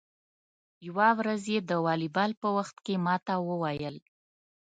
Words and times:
یوه 0.87 1.07
ورځ 1.19 1.41
یې 1.53 1.59
د 1.69 1.71
والیبال 1.85 2.31
په 2.41 2.47
وخت 2.57 2.75
کې 2.85 2.95
ما 3.05 3.15
ته 3.25 3.33
و 3.47 3.49
ویل: 3.63 3.97